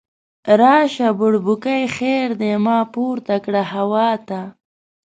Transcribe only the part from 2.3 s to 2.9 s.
دی، ما